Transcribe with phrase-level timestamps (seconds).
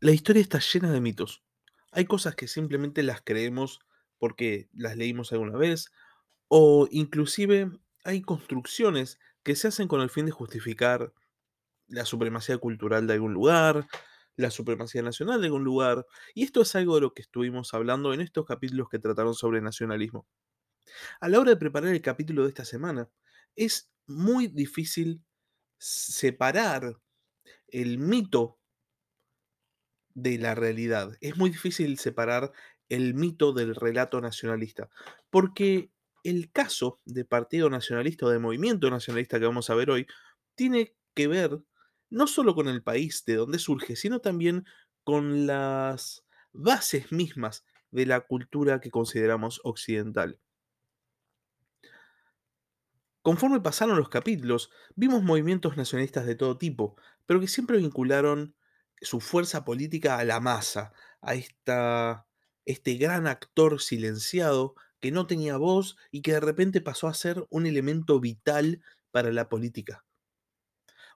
[0.00, 1.42] La historia está llena de mitos.
[1.92, 3.80] Hay cosas que simplemente las creemos
[4.18, 5.90] porque las leímos alguna vez,
[6.48, 7.70] o inclusive
[8.04, 11.12] hay construcciones que se hacen con el fin de justificar
[11.88, 13.88] la supremacía cultural de algún lugar,
[14.36, 18.14] la supremacía nacional de algún lugar, y esto es algo de lo que estuvimos hablando
[18.14, 20.26] en estos capítulos que trataron sobre nacionalismo.
[21.20, 23.10] A la hora de preparar el capítulo de esta semana,
[23.56, 25.22] es muy difícil
[25.78, 26.98] separar
[27.68, 28.57] el mito
[30.22, 31.16] de la realidad.
[31.20, 32.52] Es muy difícil separar
[32.88, 34.88] el mito del relato nacionalista,
[35.30, 35.90] porque
[36.24, 40.06] el caso de partido nacionalista o de movimiento nacionalista que vamos a ver hoy
[40.54, 41.60] tiene que ver
[42.10, 44.64] no solo con el país de donde surge, sino también
[45.04, 50.40] con las bases mismas de la cultura que consideramos occidental.
[53.22, 56.96] Conforme pasaron los capítulos, vimos movimientos nacionalistas de todo tipo,
[57.26, 58.54] pero que siempre vincularon
[59.00, 62.26] su fuerza política a la masa, a esta,
[62.64, 67.46] este gran actor silenciado que no tenía voz y que de repente pasó a ser
[67.50, 70.04] un elemento vital para la política.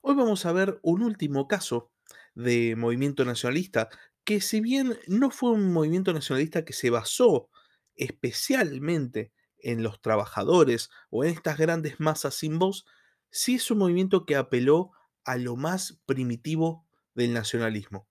[0.01, 1.93] Hoy vamos a ver un último caso
[2.35, 3.89] de movimiento nacionalista
[4.25, 7.51] que si bien no fue un movimiento nacionalista que se basó
[7.95, 12.85] especialmente en los trabajadores o en estas grandes masas sin voz,
[13.31, 14.93] sí es un movimiento que apeló
[15.25, 18.09] a lo más primitivo del nacionalismo.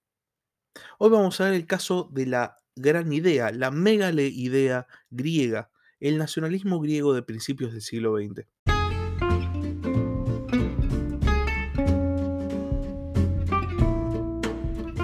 [0.98, 6.18] Hoy vamos a ver el caso de la gran idea, la megale idea griega, el
[6.18, 8.46] nacionalismo griego de principios del siglo XX.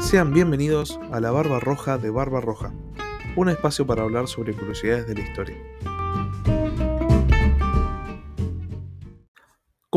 [0.00, 2.72] Sean bienvenidos a la Barba Roja de Barba Roja,
[3.36, 5.77] un espacio para hablar sobre curiosidades de la historia.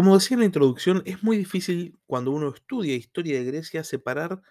[0.02, 4.41] Como decía en la introducción, es muy difícil cuando uno estudia historia de Grecia separar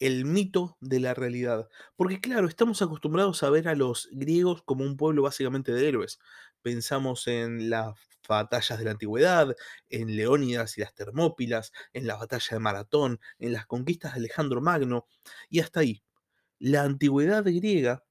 [0.00, 1.68] el mito de la realidad.
[1.94, 6.18] Porque claro, estamos acostumbrados a ver a los griegos como un pueblo básicamente de héroes.
[6.60, 7.94] Pensamos en las
[8.28, 9.54] batallas de la antigüedad,
[9.90, 14.60] en Leónidas y las Termópilas, en la batalla de Maratón, en las conquistas de Alejandro
[14.60, 15.06] Magno,
[15.48, 16.02] y hasta ahí.
[16.58, 18.02] La antigüedad griega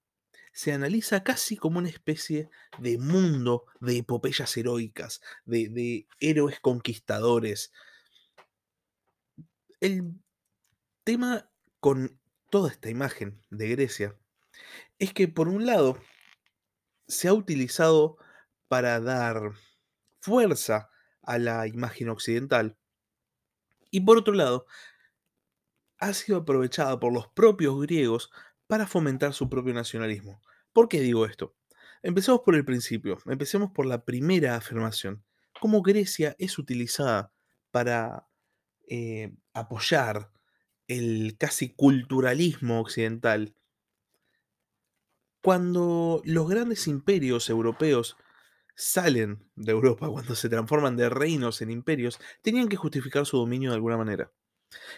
[0.55, 2.49] se analiza casi como una especie
[2.79, 7.73] de mundo de epopeyas heroicas, de, de héroes conquistadores.
[9.81, 10.13] El
[11.03, 11.51] tema
[11.81, 14.17] con toda esta imagen de Grecia
[14.97, 15.99] es que por un lado
[17.05, 18.17] se ha utilizado
[18.69, 19.51] para dar
[20.21, 20.89] fuerza
[21.21, 22.77] a la imagen occidental
[23.91, 24.67] y por otro lado
[25.99, 28.31] ha sido aprovechada por los propios griegos
[28.67, 30.41] para fomentar su propio nacionalismo.
[30.75, 31.55] ¿Por qué digo esto?
[32.03, 35.23] Empecemos por el principio, empecemos por la primera afirmación.
[35.61, 37.31] Cómo Grecia es utilizada
[37.71, 38.27] para
[38.89, 40.33] eh, apoyar
[40.89, 43.55] el casi culturalismo occidental.
[45.41, 48.17] Cuando los grandes imperios europeos
[48.75, 53.69] salen de Europa, cuando se transforman de reinos en imperios, tenían que justificar su dominio
[53.69, 54.33] de alguna manera.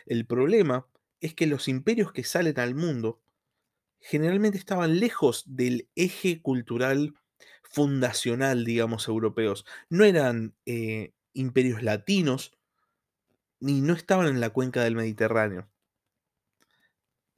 [0.07, 0.87] El problema
[1.21, 3.21] es que los imperios que salen al mundo
[3.99, 7.13] generalmente estaban lejos del eje cultural
[7.63, 9.65] fundacional, digamos, europeos.
[9.89, 12.57] No eran eh, imperios latinos,
[13.59, 15.69] ni no estaban en la cuenca del Mediterráneo.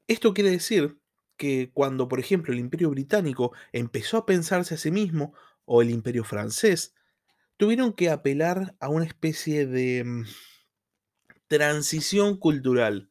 [0.08, 1.00] Esto quiere decir
[1.38, 5.34] que cuando, por ejemplo, el imperio británico empezó a pensarse a sí mismo,
[5.66, 6.96] o el imperio francés,
[7.58, 10.24] tuvieron que apelar a una especie de mm,
[11.50, 13.09] transición cultural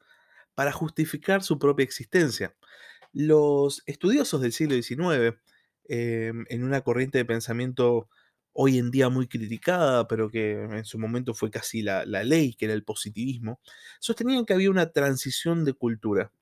[0.55, 2.58] para justificar su propia existencia.
[3.13, 5.39] Los estudiosos del siglo XIX,
[5.89, 8.09] em, en una corriente de pensamiento
[8.53, 12.55] hoy en día muy criticada, pero que en su momento fue casi la, la, ley,
[12.55, 13.61] que era el positivismo,
[14.01, 16.33] sostenían que había una transición de cultura,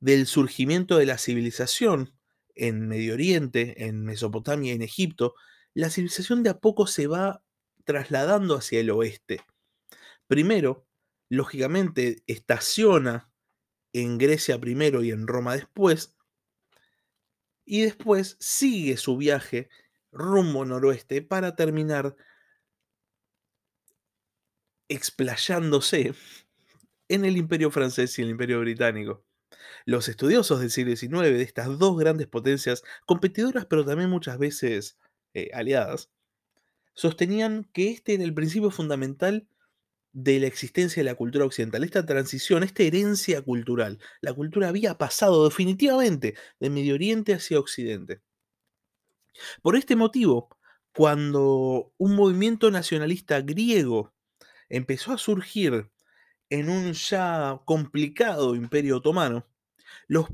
[0.00, 2.12] del surgimiento de la civilización
[2.54, 5.34] en Medio Oriente, en Mesopotamia en Egipto,
[5.74, 7.42] la civilización de a poco se va
[7.84, 9.40] trasladando hacia el oeste.
[10.26, 10.86] Primero,
[11.28, 13.25] lógicamente, estaciona
[14.02, 16.16] en Grecia primero y en Roma después,
[17.64, 19.68] y después sigue su viaje
[20.12, 22.16] rumbo noroeste para terminar
[24.88, 26.14] explayándose
[27.08, 29.24] en el imperio francés y el imperio británico.
[29.84, 34.98] Los estudiosos del siglo XIX, de estas dos grandes potencias, competidoras pero también muchas veces
[35.34, 36.10] eh, aliadas,
[36.94, 39.48] sostenían que este era el principio fundamental
[40.16, 43.98] de la existencia de la cultura occidental, esta transición, esta herencia cultural.
[44.22, 48.22] La cultura había pasado definitivamente de Medio Oriente hacia Occidente.
[49.60, 50.48] Por este motivo,
[50.94, 54.14] cuando un movimiento nacionalista griego
[54.70, 55.90] empezó a surgir
[56.48, 59.46] en un ya complicado imperio otomano,
[60.08, 60.28] Los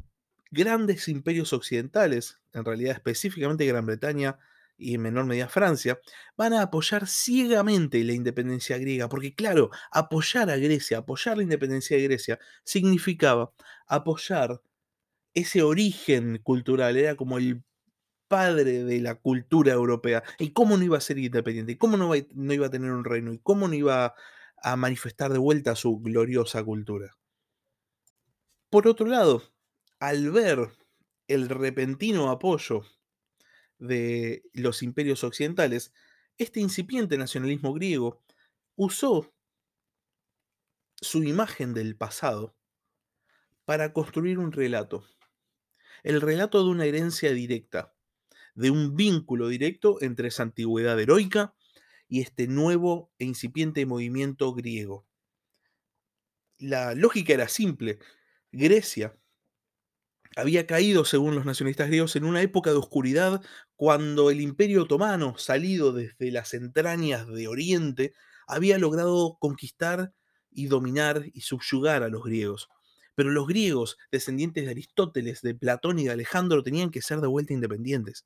[0.53, 4.39] grandes imperios occidentales, en realidad específicamente Gran Bretaña
[4.83, 6.01] y en menor medida Francia,
[6.37, 11.97] van a apoyar ciegamente la independencia griega, porque claro, apoyar a Grecia, apoyar la independencia
[11.97, 13.53] de Grecia, significaba
[13.87, 14.61] apoyar
[15.35, 17.65] ese origen cultural, era como el
[18.29, 20.23] padre de la cultura europea.
[20.39, 21.73] ¿Y cómo no iba a ser independiente?
[21.73, 23.33] ¿Y cómo no, iba, no iba a tener un reino?
[23.33, 24.15] ¿Y cómo no iba
[24.63, 27.17] a manifestar de vuelta su gloriosa cultura?
[28.71, 29.43] Por otro lado,
[30.01, 30.71] al ver
[31.29, 32.85] el repentino apoyo
[33.83, 35.93] de los imperios occidentales,
[36.39, 38.23] este incipiente nacionalismo griego
[38.77, 39.35] usó
[41.01, 42.57] su imagen del pasado
[43.65, 45.05] para construir un relato.
[46.05, 47.95] El relato de una herencia directa,
[48.55, 51.55] de un vínculo directo entre esa antigüedad heroica
[52.09, 55.07] y este nuevo e incipiente movimiento griego.
[56.59, 57.99] La lógica era simple.
[58.53, 59.17] Grecia
[60.37, 63.43] había caído, según los nacionalistas griegos, en una época de oscuridad
[63.83, 68.15] cuando el imperio otomano, salido desde las entrañas de Oriente,
[68.47, 70.13] había logrado conquistar
[70.53, 72.69] y dominar y subyugar a los griegos.
[73.17, 77.27] Pero los griegos, descendientes de Aristóteles, de Platón y de Alejandro, tenían que ser de
[77.27, 78.25] vuelta independientes.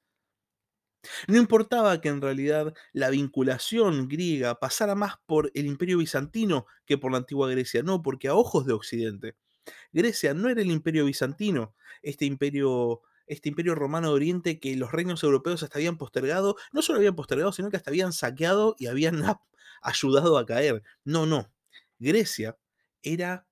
[1.26, 6.98] No importaba que en realidad la vinculación griega pasara más por el imperio bizantino que
[6.98, 9.36] por la antigua Grecia, no, porque a ojos de Occidente,
[9.90, 14.92] Grecia no era el imperio bizantino, este imperio, este imperio romano de Oriente que los
[14.92, 18.86] reinos europeos hasta habían postergado, no solo habían postergado, sino que hasta habían saqueado y
[18.86, 19.22] habían
[19.82, 20.82] ayudado a caer.
[21.04, 21.52] No, no.
[21.98, 22.56] Grecia
[23.02, 23.46] era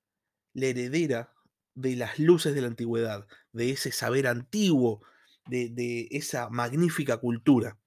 [0.53, 1.33] la heredera
[1.73, 5.01] de las luces de la antigüedad, de ese saber antiguo,
[5.47, 7.77] de, esa magnífica cultura.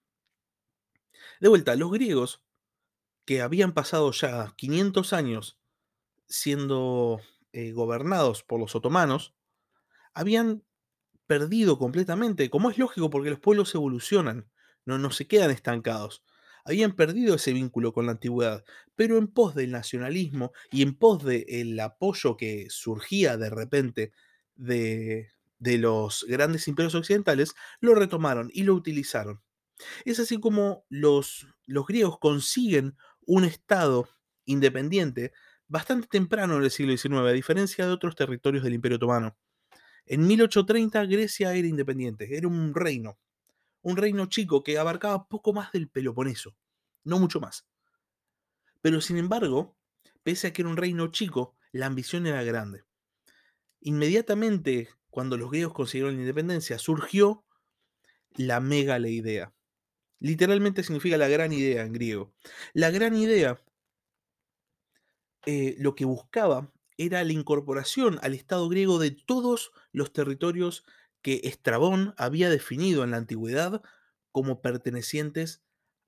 [1.40, 2.43] De vuelta, los griegos,
[3.25, 5.58] que habían pasado ya 500 años
[6.26, 7.20] siendo
[7.52, 9.35] eh, gobernados por los otomanos,
[10.14, 10.62] habían
[11.28, 14.48] perdido completamente, como es lógico porque los pueblos evolucionan,
[14.84, 16.25] no, se quedan estancados.
[16.64, 18.64] Habían perdido ese vínculo con la antigüedad,
[18.96, 24.12] pero en pos del nacionalismo y en pos del apoyo que surgía de repente
[24.56, 25.28] de,
[25.58, 29.42] de los grandes imperios occidentales, lo retomaron y lo utilizaron.
[30.04, 32.96] Es así como los, los griegos consiguen
[33.26, 34.08] un estado
[34.46, 35.32] independiente
[35.69, 39.36] bastante temprano en el siglo XIX, a diferencia de otros territorios del Imperio Otomano.
[40.10, 43.19] En 1830 Grecia era independiente, era un reino,
[43.82, 46.56] un reino chico que abarcaba poco más del Peloponeso,
[47.05, 47.66] no mucho más.
[48.81, 49.76] Pero sin embargo,
[50.22, 52.84] pese a que era un reino chico, la ambición era grande.
[53.81, 57.44] Inmediatamente, cuando los griegos consiguieron la independencia, surgió
[58.34, 59.54] la megale idea.
[60.20, 62.32] Literalmente significa la gran idea en griego.
[62.72, 63.62] La gran idea
[65.44, 70.85] eh, lo que buscaba era la incorporación al Estado griego de todos los territorios
[71.23, 73.82] que Estrabón había definido en la antigüedad
[74.32, 75.62] como pertenecientes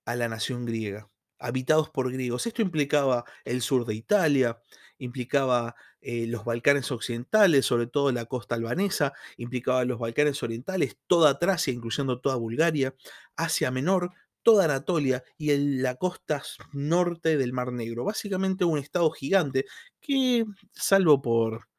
[0.05, 2.47] a la nación griega, habitados por griegos.
[2.47, 4.61] Esto implicaba el sur de Italia,
[4.99, 11.39] implicaba eh, los Balcanes occidentales, sobre todo la costa albanesa, implicaba los Balcanes orientales, toda
[11.39, 12.95] Tracia, incluyendo toda Bulgaria,
[13.37, 14.13] Asia Menor,
[14.43, 16.43] toda Anatolia y la costa
[16.73, 18.05] norte del Mar Negro.
[18.05, 19.67] Básicamente un estado gigante
[20.01, 21.70] que, salvo por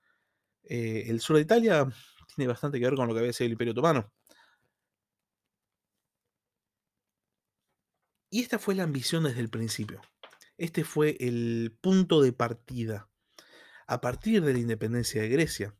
[0.73, 1.85] eh, el sur de Italia,
[2.33, 4.10] tiene bastante que ver con lo que había sido el Imperio Otomano.
[8.29, 10.00] Y esta fue la ambición desde el principio.
[10.57, 13.10] Este fue el punto de partida.
[13.86, 15.75] A partir de la independencia de Grecia,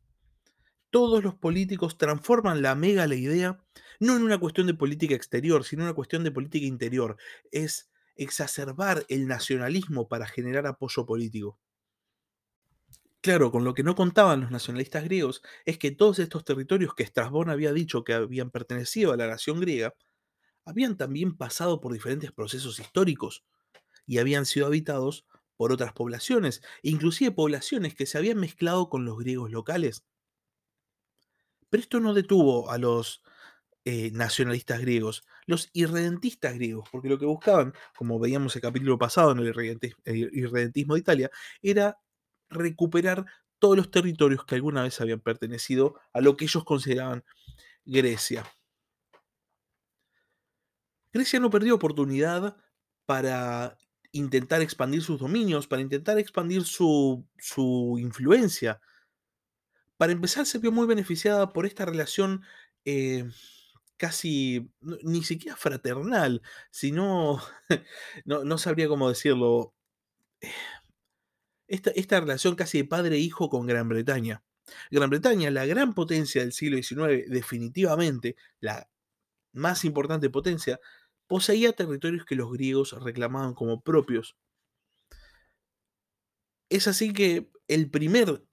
[0.90, 3.64] todos los políticos transforman la mega la idea
[4.02, 7.16] no en una cuestión de política exterior, sino en una cuestión de política interior.
[7.52, 11.58] Es exacerbar el nacionalismo para generar apoyo político.
[13.22, 17.04] Claro, con lo que no contaban los nacionalistas griegos es que todos estos territorios que
[17.04, 19.94] Estrabón había dicho que habían pertenecido a la nación griega,
[20.66, 23.46] habían también pasado por diferentes procesos históricos
[24.08, 25.26] y habían sido habitados
[25.58, 30.04] por otras poblaciones, inclusive poblaciones que se habían mezclado con los griegos locales.
[31.70, 33.24] Pero esto no detuvo a los
[33.86, 39.32] eh, nacionalistas griegos, los irredentistas griegos, porque lo que buscaban, como veíamos el capítulo pasado
[39.34, 39.48] en el
[40.34, 41.98] irredentismo de Italia, era
[42.52, 43.26] recuperar
[43.60, 47.24] todos los territorios que alguna vez habían pertenecido a lo que ellos consideraban
[47.86, 48.46] Grecia.
[51.12, 52.56] Grecia no perdió oportunidad
[53.06, 53.78] para
[54.12, 58.80] intentar expandir sus dominios, para intentar expandir su, su influencia
[60.02, 62.42] para empezar, se vio muy beneficiada por esta relación
[62.86, 63.30] eh,
[63.98, 66.42] casi, ni siquiera fraternal,
[66.72, 67.40] sino,
[68.26, 69.76] no, no sabría cómo decirlo,
[71.72, 74.44] esta, relación casi de padre-hijo con Gran Bretaña.
[74.92, 78.90] Gran Bretaña, la gran potencia del siglo XIX, definitivamente la
[79.54, 80.80] más importante potencia,
[81.28, 84.36] poseía territorios que los griegos reclamaban como propios.
[86.70, 88.44] Es así que el primer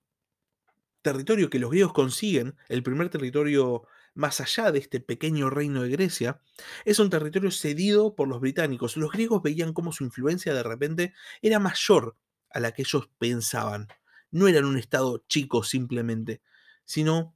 [1.03, 3.83] territorio que los griegos consiguen, el primer territorio
[4.15, 6.41] más allá de este pequeño reino de Grecia,
[6.85, 8.97] es un territorio cedido por los británicos.
[8.97, 12.17] Los griegos veían cómo su influencia de repente era mayor
[12.51, 13.89] a la que ellos pensaban.
[14.31, 16.43] No eran un estado chico simplemente,
[16.85, 17.35] sino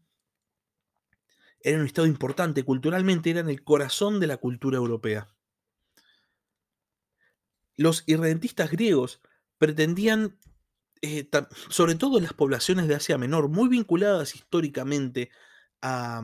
[1.60, 5.28] eran un estado importante culturalmente, eran el corazón de la cultura europea.
[7.76, 9.20] Los irredentistas griegos
[9.58, 10.38] pretendían,
[11.00, 11.28] eh,
[11.68, 15.30] sobre todo las poblaciones de Asia Menor, muy vinculadas históricamente
[15.80, 16.22] a,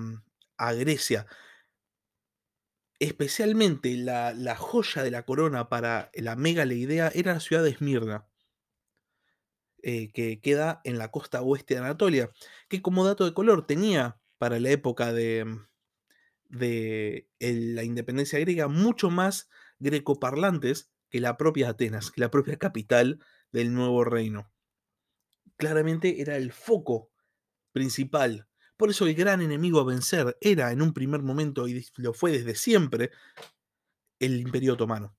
[0.57, 1.27] a Grecia,
[2.99, 8.27] especialmente la, la, joya de la corona para la idea era la ciudad de Esmirna,
[9.83, 12.31] eh, que queda en la costa oeste de Anatolia,
[12.69, 15.67] que como dato de color tenía para la época de, mm,
[16.49, 23.21] de la independencia griega mucho más grecoparlantes que la propia Atenas, la propia capital
[23.53, 24.51] del nuevo reino.
[25.57, 27.11] Claramente era el foco
[27.73, 28.49] principal.
[28.77, 32.31] Por eso el gran enemigo a vencer era en un primer momento, y lo fue
[32.31, 33.11] desde siempre,
[34.21, 35.18] el Imperio Otomano.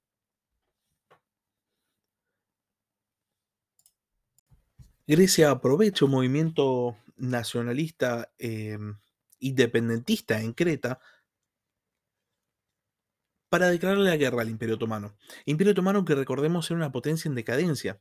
[5.09, 8.95] Grecia aprovecha un movimiento nacionalista em,
[9.39, 10.99] independentista en Creta
[13.49, 15.17] para declararle la guerra al Imperio Otomano.
[15.45, 17.99] Imperio Otomano que recordemos era una potencia en decadencia.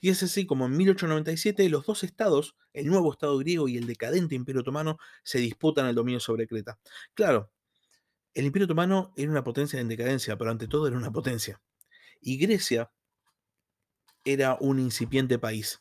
[0.00, 3.88] Y es así como en 1897 los dos estados, el nuevo estado griego y el
[3.88, 6.78] decadente Imperio Otomano, se disputan el dominio sobre Creta.
[7.14, 7.50] Claro,
[8.32, 11.60] el Imperio Otomano era una potencia en decadencia, pero ante todo era una potencia.
[12.20, 12.92] Y Grecia
[14.24, 15.80] era un incipiente país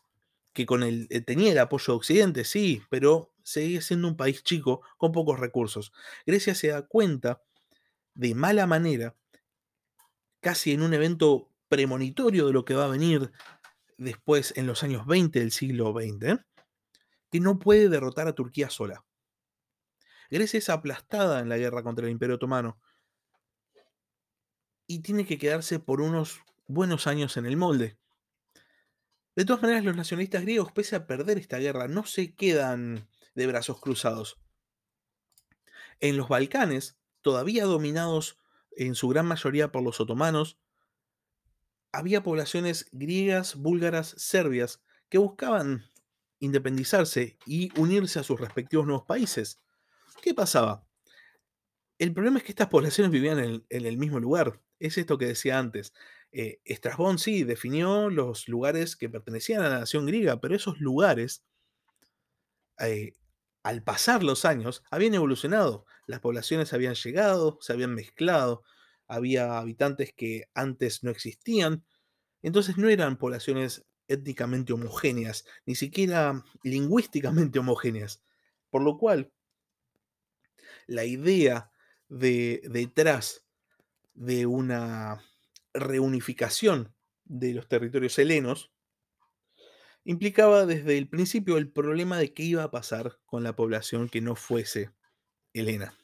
[0.53, 4.43] que con el, eh, tenía el apoyo de Occidente, sí, pero seguía siendo un país
[4.43, 5.91] chico con pocos recursos.
[6.25, 7.41] Grecia se da cuenta
[8.13, 9.15] de mala manera,
[10.39, 13.31] casi en un evento premonitorio de lo que va a venir
[13.97, 16.39] después en los años 20 del siglo XX,
[17.31, 19.03] que no puede derrotar a Turquía sola.
[20.29, 22.79] Grecia es aplastada en la guerra contra el Imperio Otomano
[24.87, 27.97] y tiene que quedarse por unos buenos años en el molde.
[29.35, 33.47] De todas maneras, los nacionalistas griegos, pese a perder esta guerra, no se quedan de
[33.47, 34.39] brazos cruzados.
[35.99, 38.37] En los Balcanes, todavía dominados
[38.75, 40.59] en su gran mayoría por los otomanos,
[41.91, 45.85] había poblaciones griegas, búlgaras, serbias, que buscaban
[46.39, 49.61] independizarse y unirse a sus respectivos nuevos países.
[50.21, 50.85] ¿Qué pasaba?
[51.99, 54.59] El problema es que estas poblaciones vivían en, el mismo lugar.
[54.79, 55.93] Es esto que decía antes.
[56.35, 61.43] Eh, Estrasbón sí definió los lugares que pertenecían a la nación griega, pero esos lugares,
[62.79, 63.13] eh,
[63.61, 65.85] al pasar los años, habían evolucionado.
[66.07, 68.63] Las poblaciones habían llegado, se habían mezclado,
[69.07, 71.85] había habitantes que antes no existían.
[72.41, 78.23] Entonces no eran poblaciones étnicamente homogéneas, ni siquiera lingüísticamente homogéneas.
[78.71, 79.31] Por lo cual,
[80.87, 81.71] la idea
[82.09, 83.45] de detrás
[84.13, 85.21] de una
[85.73, 88.71] reunificación de los territorios helenos,
[90.03, 94.21] implicaba desde el principio el problema de qué iba a pasar con la población que
[94.21, 94.91] no fuese
[95.53, 95.97] helena.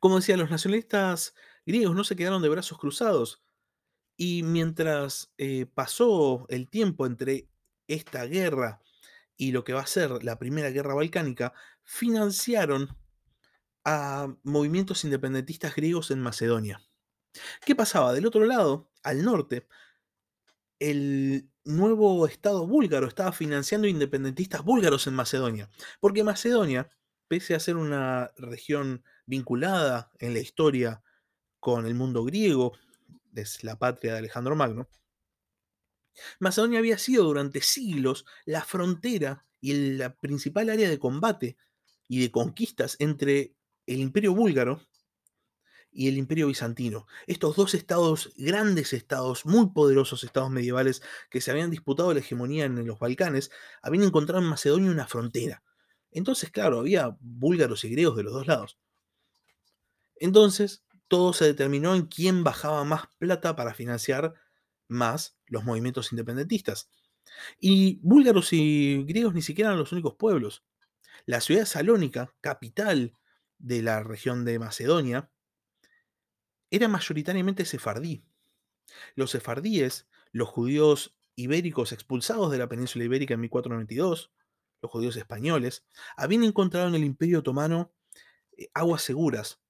[0.00, 1.34] Como decía, los nacionalistas
[1.64, 3.42] griegos no se quedaron de brazos cruzados
[4.16, 7.48] y mientras eh, pasó el tiempo entre
[7.86, 8.80] esta guerra
[9.36, 12.98] y lo que va a ser la primera guerra balcánica, financiaron
[13.84, 16.82] a movimientos independentistas griegos en Macedonia.
[17.64, 18.12] ¿Qué pasaba?
[18.12, 19.66] Del otro lado, al norte,
[20.78, 25.70] el nuevo Estado búlgaro estaba financiando independentistas búlgaros en Macedonia,
[26.00, 26.88] porque Macedonia,
[27.28, 31.02] pese a ser una región vinculada en la historia
[31.60, 32.72] con el mundo griego,
[33.34, 34.88] es la patria de Alejandro Magno,
[36.38, 41.56] Macedonia había sido durante siglos la frontera y la principal área de combate
[42.08, 43.54] y de conquistas entre
[43.86, 44.82] el imperio búlgaro
[45.92, 47.06] y el Imperio Bizantino.
[47.26, 52.64] Estos dos estados, grandes estados, muy poderosos estados medievales que se habían disputado la hegemonía
[52.64, 53.50] en los Balcanes,
[53.82, 55.62] habían encontrado en Macedonia una frontera.
[56.12, 58.78] Entonces, claro, había búlgaros y griegos de los dos lados.
[60.16, 64.34] Entonces, todo se determinó en quién bajaba más plata para financiar
[64.88, 66.90] más los movimientos independentistas.
[67.58, 70.64] Y búlgaros y griegos ni siquiera eran los únicos pueblos.
[71.26, 73.14] La ciudad Salónica, capital
[73.58, 75.30] de la región de Macedonia,
[76.70, 78.24] era mayoritariamente sefardí.
[79.14, 84.32] Los sefardíes, los judíos ibéricos expulsados de la península ibérica en 1492,
[84.82, 85.84] los judíos españoles,
[86.16, 87.92] habían encontrado en el Imperio Otomano
[88.56, 89.60] eh, aguas seguras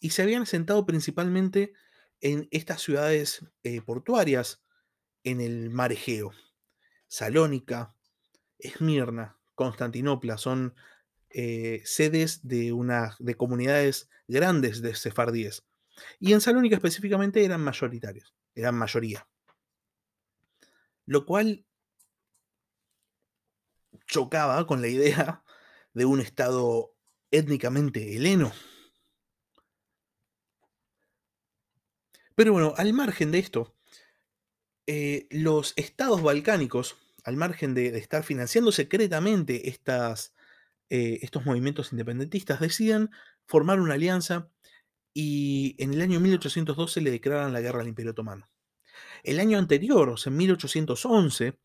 [0.00, 1.72] y se habían asentado principalmente
[2.20, 4.62] en estas ciudades eh, portuarias
[5.24, 6.32] en el mar Egeo.
[7.06, 7.94] Salónica,
[8.58, 10.74] Esmirna, Constantinopla son
[11.30, 15.67] eh, sedes de, una, de comunidades grandes de sefardíes.
[16.18, 19.28] Y en Salónica específicamente eran mayoritarios, eran mayoría.
[21.06, 21.64] Lo cual
[24.06, 25.44] chocaba con la idea
[25.94, 26.94] de un estado
[27.30, 28.52] étnicamente heleno.
[32.34, 33.74] Pero bueno, al margen de esto,
[34.86, 40.34] eh, los estados balcánicos, al margen de, estar financiando secretamente estas,
[40.88, 43.10] eh, estos movimientos independentistas, deciden
[43.44, 44.50] formar una alianza
[45.14, 48.48] y en el año 1812 le declaran la guerra al Imperio Otomano.
[49.22, 51.58] El año anterior, o sea, en 1811,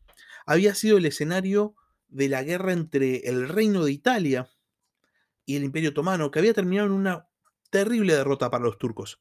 [0.46, 1.74] había sido el escenario
[2.08, 4.50] de la guerra entre el Reino de Italia
[5.46, 7.28] y el Imperio Otomano, que había terminado en una
[7.70, 9.20] terrible derrota para los turcos.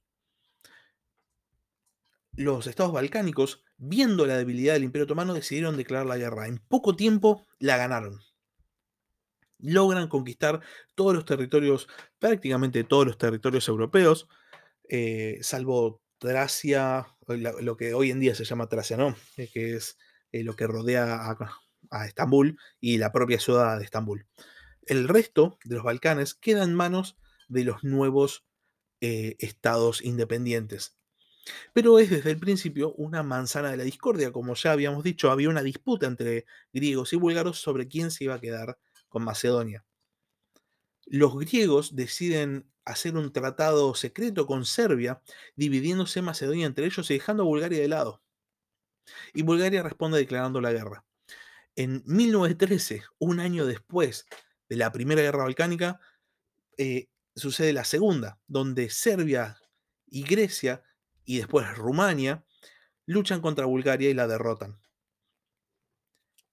[2.35, 6.47] Los estados balcánicos, viendo la debilidad del Imperio Otomano, decidieron declarar la guerra.
[6.47, 8.19] En poco tiempo la ganaron.
[9.63, 10.62] Logran conquistar
[10.93, 11.88] todos los territorios,
[12.20, 14.27] prácticamente todos los territorios europeos,
[14.88, 19.13] eh, salvo Tracia, lo que hoy en día se llama Tracia, ¿no?
[19.36, 19.98] Eh, que es
[20.32, 21.38] eh, lo que rodea
[21.91, 24.25] a, Estambul y la propia ciudad de Estambul.
[24.86, 27.17] El resto de los Balcanes queda en manos
[27.50, 28.46] de los nuevos
[29.01, 30.98] eh, estados independientes.
[31.74, 34.32] Pero es desde el principio una manzana de la discordia.
[34.32, 38.36] Como ya habíamos dicho, había una disputa entre griegos y búlgaros sobre quién se iba
[38.36, 38.77] a quedar
[39.13, 39.86] con Macedonia.
[41.05, 45.22] Los griegos deciden hacer un tratado secreto con Serbia,
[45.55, 48.24] dividiéndose Macedonia entre ellos y dejando a Bulgaria de lado.
[49.34, 51.05] Y Bulgaria responde declarando la guerra.
[51.75, 54.25] En 1913, un año después
[54.67, 56.00] de la Primera Guerra Balcánica,
[56.77, 59.58] eh, sucede la Segunda, donde Serbia
[60.08, 60.84] y Grecia,
[61.23, 62.45] y después Rumania,
[63.06, 64.82] luchan contra Bulgaria y la derrotan.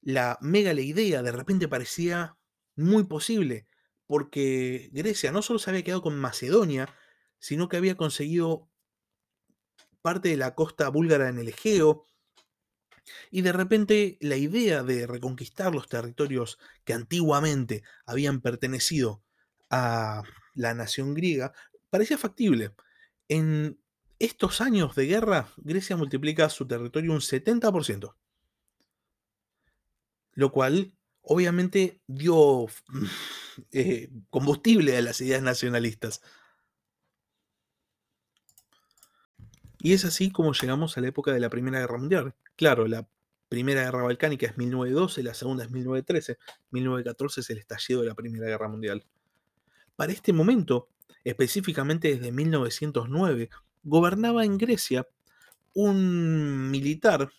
[0.02, 2.36] La mega idea de repente parecía
[2.80, 3.66] muy posible,
[4.06, 6.94] porque Grecia no solo se había quedado con Macedonia,
[7.38, 8.68] sino que había conseguido
[10.02, 12.06] parte de la costa búlgara en el Egeo,
[13.30, 19.22] y de repente la idea de reconquistar los territorios que antiguamente habían pertenecido
[19.68, 20.22] a
[20.54, 21.52] la nación griega
[21.90, 22.74] parecía factible.
[23.28, 23.80] En
[24.18, 28.16] estos años de guerra, Grecia multiplica su territorio un 70%,
[30.32, 32.66] lo cual obviamente dio
[33.72, 36.22] eh, combustible a las ideas nacionalistas.
[39.82, 42.34] Y es así como llegamos a la época de la Primera Guerra Mundial.
[42.56, 43.08] Claro, la
[43.48, 46.38] Primera Guerra Balcánica es 1912, la segunda es 1913,
[46.70, 49.04] 1914 es el estallido de la Primera Guerra Mundial.
[49.96, 50.88] Para este momento,
[51.24, 53.50] específicamente desde 1909,
[53.82, 55.06] gobernaba en Grecia
[55.74, 57.30] un militar,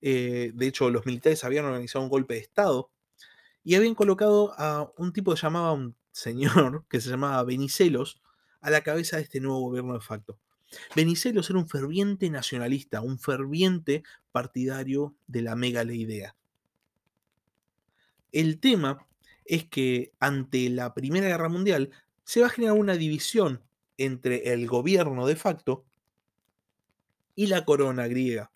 [0.00, 2.90] eh, de hecho los militares habían organizado un golpe de Estado,
[3.64, 8.22] y habían colocado a un tipo que llamaba un señor, que se llamaba Benicelos,
[8.60, 10.38] a la cabeza de este nuevo gobierno de facto.
[10.96, 15.54] Venizelos era un ferviente nacionalista, un ferviente partidario de la
[15.94, 16.34] idea.
[18.32, 19.06] El tema
[19.44, 21.90] es que ante la Primera Guerra Mundial
[22.24, 23.62] se va a generar una división
[23.96, 25.84] entre el gobierno de facto
[27.34, 28.50] y la corona griega,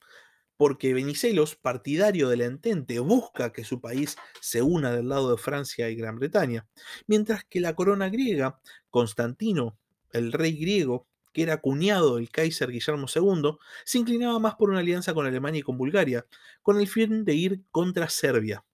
[0.62, 5.90] porque Venizelos, partidario del entente, busca que su país se una del lado de Francia
[5.90, 6.68] y Gran Bretaña,
[7.09, 9.77] mientras que la corona griega, Constantino,
[10.12, 14.79] el rey griego, que era cuñado del Kaiser Guillermo II, se inclinaba más por una
[14.79, 16.27] alianza con Alemania y con Bulgaria,
[16.62, 18.64] con el fin de ir contra Serbia,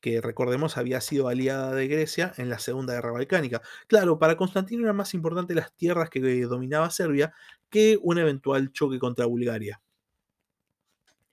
[0.00, 3.60] que recordemos había sido aliada de Grecia en la Segunda Guerra Balcánica.
[3.88, 7.34] Claro, para Constantino era más importante las tierras que dominaba Serbia
[7.68, 9.82] que un eventual choque contra Bulgaria.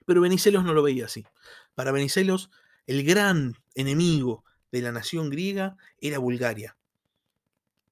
[0.05, 1.25] Pero Venizelos no lo veía así.
[1.75, 2.49] Para Venizelos,
[2.87, 6.77] el gran enemigo de la nación griega era Bulgaria.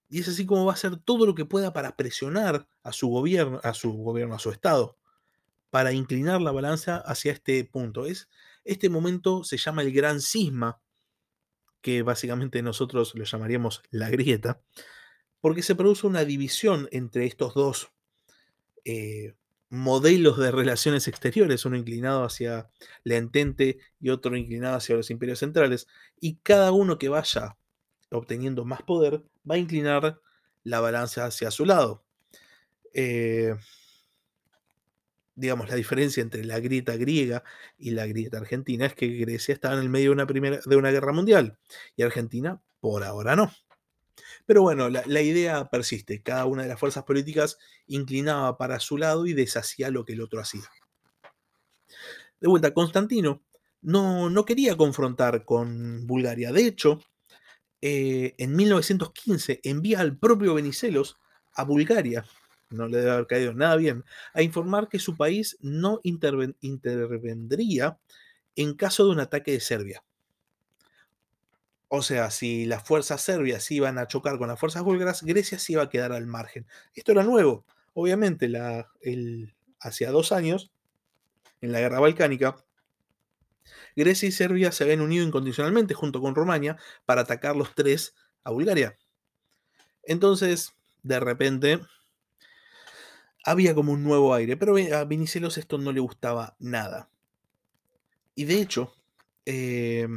[0.09, 3.09] Y es así como va a hacer todo lo que pueda para presionar a su
[3.09, 4.97] gobierno, a su gobierno, a su estado,
[5.69, 8.05] para inclinar la balanza hacia este punto.
[8.05, 8.27] Es,
[8.65, 10.81] este momento se llama el gran cisma,
[11.81, 14.61] que básicamente nosotros lo llamaríamos la grieta,
[15.41, 17.91] porque se produce una división entre estos dos
[18.83, 19.35] eh,
[19.69, 22.69] modelos de relaciones exteriores, uno inclinado hacia
[23.03, 25.87] la entente y otro inclinado hacia los imperios centrales,
[26.19, 27.57] y cada uno que vaya
[28.11, 30.19] obteniendo más poder, va a inclinar
[30.63, 32.03] la balanza hacia su lado.
[32.93, 33.55] Eh,
[35.35, 37.43] digamos, la diferencia entre la grieta griega
[37.77, 40.75] y la grieta argentina es que Grecia estaba en el medio de una, primera, de
[40.75, 41.57] una guerra mundial
[41.95, 43.51] y Argentina por ahora no.
[44.49, 46.23] Pero bueno, la, idea persiste.
[46.23, 50.21] Cada una de las fuerzas políticas inclinaba para su lado y deshacía lo que el
[50.21, 50.63] otro hacía.
[52.39, 53.43] De vuelta, Constantino
[53.83, 56.51] no, no quería confrontar con Bulgaria.
[56.51, 56.99] De hecho,
[57.79, 61.17] eh, en 1915 envía al propio Venizelos
[61.53, 62.25] a Bulgaria,
[62.71, 67.99] no le debe haber caído nada bien, a informar que su país no interven intervendría
[68.55, 70.03] en caso de un ataque de Serbia.
[71.89, 75.73] O sea, si las fuerzas serbias iban a chocar con las fuerzas búlgaras, Grecia se
[75.73, 76.67] iba a quedar al margen.
[76.93, 77.65] Esto era nuevo.
[77.93, 80.71] Obviamente, la, el, hacia dos años,
[81.61, 82.63] en la guerra balcánica,
[83.95, 88.51] Grecia y Serbia se habían unido incondicionalmente junto con Rumania para atacar los tres a
[88.51, 88.97] Bulgaria.
[90.03, 91.79] Entonces, de repente,
[93.43, 97.09] había como un nuevo aire, pero a Vinicelos esto no le gustaba nada.
[98.35, 98.93] Y de hecho,
[99.45, 100.07] eh,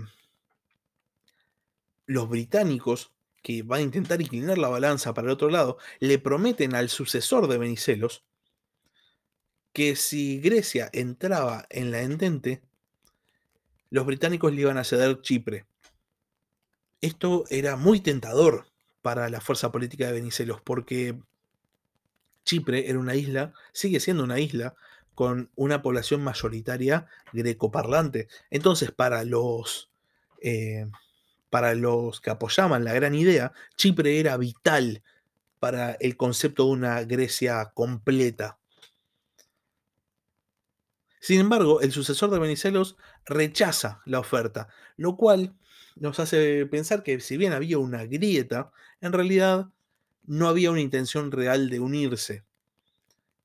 [2.07, 3.13] los británicos,
[3.43, 7.49] que van a intentar inclinar la balanza para el otro lado, le prometen al sucesor
[7.49, 8.25] de Venizelos
[9.73, 12.63] que si Grecia entraba en la entente,
[13.91, 15.67] los británicos le iban a ceder Chipre.
[17.01, 18.67] Esto era muy tentador
[19.01, 21.19] para la fuerza política de Venizelos, porque
[22.45, 24.75] Chipre era una isla, sigue siendo una isla,
[25.15, 28.29] con una población mayoritaria grecoparlante.
[28.51, 29.91] Entonces, para los,
[30.41, 30.87] eh,
[31.53, 35.03] para los que apoyaban la gran idea, Chipre era vital
[35.59, 38.59] para el concepto de una Grecia completa.
[41.21, 45.55] Sin embargo, el sucesor de Venizelos rechaza la oferta, lo cual
[45.95, 49.69] nos hace pensar que si bien había una grieta, en realidad
[50.23, 52.45] no había una intención real de unirse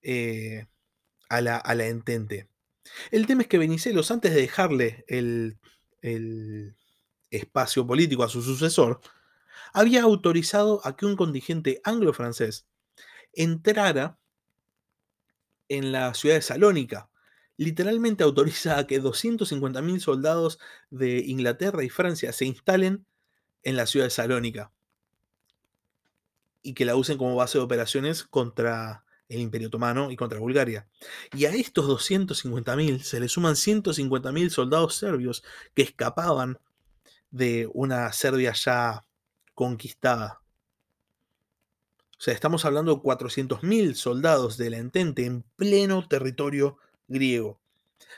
[0.01, 0.65] eh,
[1.27, 2.47] a, la, a, la, entente.
[3.11, 5.57] El tema es que Venizelos, antes de dejarle el,
[6.01, 6.77] el
[7.31, 9.01] espacio político a su sucesor,
[9.73, 12.67] había autorizado a que un contingente anglo-francés
[13.33, 14.17] entrara
[15.69, 17.09] en la ciudad de Salónica,
[17.57, 20.59] literalmente autoriza a que 250.000 soldados
[20.89, 23.05] de Inglaterra y Francia se instalen
[23.63, 24.71] en la ciudad de Salónica
[26.61, 30.87] y que la usen como base de operaciones contra el Imperio Otomano y contra Bulgaria.
[31.33, 36.59] Y a estos 250.000 se le suman 150.000 soldados serbios que escapaban
[37.37, 39.05] de una Serbia ya
[39.53, 40.41] conquistada.
[42.19, 47.59] O sea, estamos hablando de 400.000 soldados de la Entente en pleno territorio griego.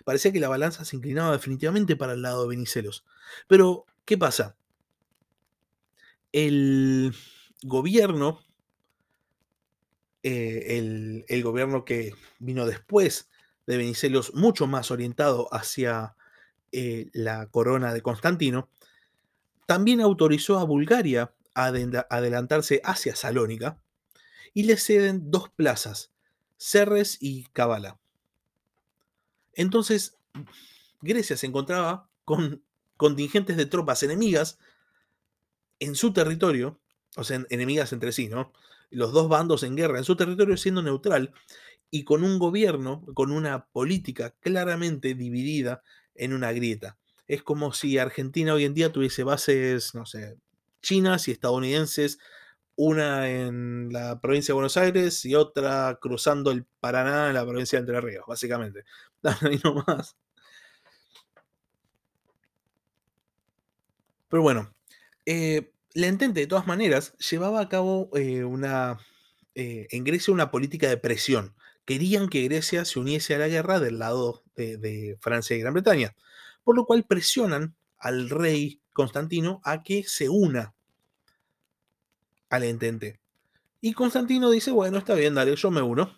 [0.06, 3.06] Parecía que la balanza se inclinaba definitivamente para el lado de Venicelos.
[3.48, 4.56] Pero, ¿qué pasa?
[6.32, 7.14] El
[7.64, 8.40] gobierno,
[10.24, 13.30] eh, el, gobierno que vino después
[13.68, 16.16] de Venicelos, mucho más orientado hacia
[16.72, 18.70] eh, la corona de Constantino,
[19.70, 23.80] también autorizó a Bulgaria a adelantarse hacia Salónica
[24.52, 26.12] y le ceden dos plazas,
[26.58, 28.00] Serres y Cabala.
[29.54, 30.18] Entonces,
[31.02, 32.64] Grecia se encontraba con
[32.98, 34.58] contingentes de tropas enemigas
[35.78, 36.80] en su territorio,
[37.16, 38.52] o sea, enemigas entre sí, ¿no?
[38.90, 41.32] Los dos bandos en guerra en su territorio siendo neutral
[41.92, 45.84] y con un gobierno, con una política claramente dividida
[46.16, 46.98] en una grieta.
[47.30, 50.38] Es como si Argentina hoy en día tuviese bases, no sé,
[50.82, 52.20] chinas y estadounidenses
[52.76, 57.78] una en la provincia de Buenos Aires y otra cruzando el Paraná en la provincia
[57.78, 58.84] de Entre Ríos, básicamente.
[59.42, 60.16] Ahí nomás.
[64.30, 64.74] Pero bueno,
[65.26, 69.00] eh, la Entente de todas maneras llevaba a cabo eh, una,
[69.56, 71.56] eh, en Grecia una política de presión.
[71.86, 75.74] Querían que Grecia se uniese a la guerra del lado de, de Francia y Gran
[75.74, 76.16] Bretaña,
[76.70, 80.76] por lo cual presionan al rey Constantino a que se una
[82.48, 83.20] al entente.
[83.82, 86.16] Y Constantino dice, bueno, está bien, dale, yo me uno.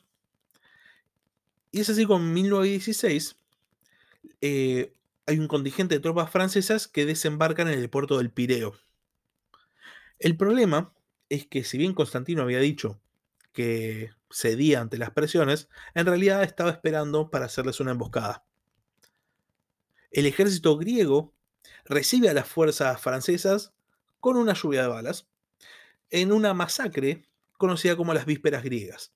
[1.71, 3.37] Y es así con 1916,
[4.41, 4.93] eh,
[5.25, 8.73] hay un contingente de tropas francesas que desembarcan en el puerto del Pireo.
[10.19, 10.93] El problema
[11.29, 12.99] es que si bien Constantino había dicho
[13.53, 18.43] que cedía ante las presiones, en realidad estaba esperando para hacerles una emboscada.
[20.11, 21.33] El ejército griego
[21.85, 23.73] recibe a las fuerzas francesas
[24.19, 25.27] con una lluvia de balas
[26.09, 27.23] en una masacre
[27.57, 29.13] conocida como las vísperas griegas.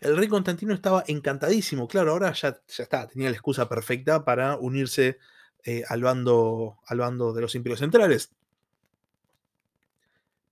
[0.00, 4.56] El rey Constantino estaba encantadísimo, claro, ahora ya, ya está, tenía la excusa perfecta para
[4.56, 5.18] unirse
[5.64, 8.30] eh, al, bando, al bando de los imperios centrales.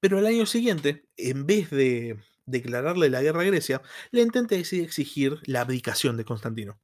[0.00, 5.40] Pero el año siguiente, en vez de declararle la guerra a Grecia, la decide exigir
[5.44, 6.78] la abdicación de Constantino.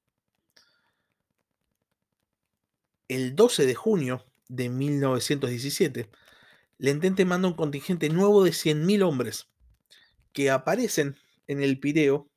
[3.08, 6.10] El 12 de junio de 1917,
[6.78, 9.48] la Entente manda un contingente nuevo de 100.000 hombres
[10.32, 12.28] que aparecen en el Pireo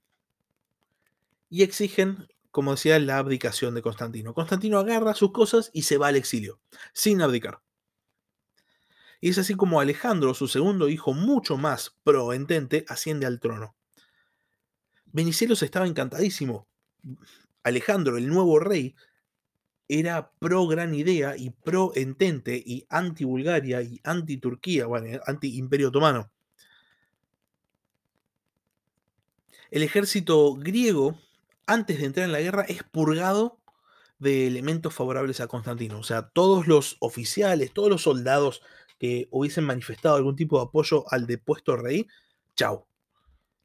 [1.49, 4.34] y exigen, como decía, la abdicación de Constantino.
[4.34, 6.60] Constantino agarra sus cosas y se va al exilio,
[6.93, 7.62] sin abdicar.
[9.19, 13.75] Y es así como Alejandro, su segundo hijo, mucho más pro-entente, asciende al trono.
[15.06, 16.67] Venicelos estaba encantadísimo.
[17.63, 18.95] Alejandro, el nuevo rey,
[19.88, 25.58] era pro gran idea y pro entente y anti Bulgaria y anti Turquía, bueno, anti
[25.58, 26.30] Imperio Otomano.
[29.71, 31.19] El ejército griego,
[31.65, 33.60] antes de entrar en la guerra, es purgado
[34.19, 36.00] de elementos favorables a Constantino.
[36.00, 38.62] O sea, todos los oficiales, todos los soldados
[39.00, 42.08] que hubiesen manifestado algún tipo de apoyo al depuesto rey,
[42.56, 42.86] chau.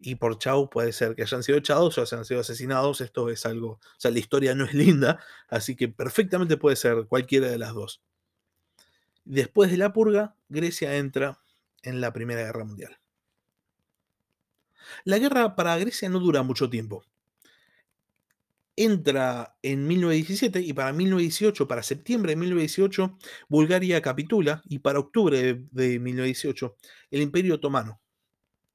[0.04, 3.00] Y por chau puede ser que hayan sido echados o hayan sido asesinados.
[3.00, 3.74] Esto es algo.
[3.74, 7.72] O sea, la historia no es linda, así que perfectamente puede ser cualquiera de las
[7.72, 8.02] dos.
[9.24, 11.40] Después de la purga, Grecia entra
[11.84, 12.98] en la Primera Guerra Mundial.
[15.04, 17.04] La guerra para Grecia no dura mucho tiempo.
[18.74, 25.64] Entra en 1917 y para 1918, para septiembre de 1918, Bulgaria capitula y para octubre
[25.70, 26.76] de 1918
[27.12, 28.00] el Imperio Otomano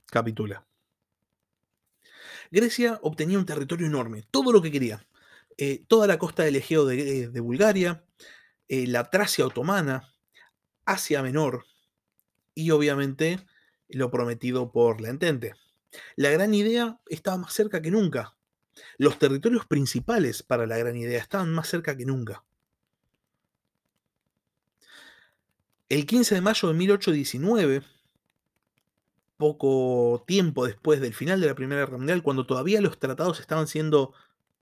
[0.06, 0.67] capitula.
[2.52, 5.06] Grecia obtenía un territorio enorme, todo lo que quería.
[5.58, 8.04] Eh, toda la costa del Egeo de, eh, Bulgaria,
[8.68, 10.14] eh, la Tracia otomana,
[10.86, 11.66] Asia Menor
[12.54, 13.40] y obviamente
[13.90, 15.54] lo prometido por la Entente.
[16.16, 18.36] La gran idea estaba más cerca que nunca.
[18.98, 22.44] Los territorios principales para la gran idea estaban más cerca que nunca.
[25.90, 27.82] El 15 de mayo de 1819,
[29.38, 33.68] poco tiempo después del final de la Primera Guerra Mundial, cuando todavía los tratados estaban
[33.68, 34.14] siendo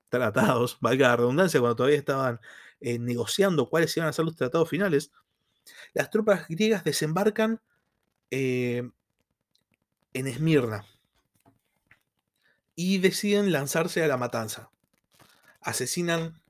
[0.09, 2.39] tratados, valga la redundancia, cuando todavía estaban
[2.81, 5.11] eh, negociando cuáles iban a ser los tratados finales,
[5.93, 7.61] las tropas griegas desembarcan
[8.29, 8.89] eh,
[10.13, 10.85] en Esmirna,
[12.77, 14.69] y deciden lanzarse a la matanza.
[15.61, 16.41] Asesinan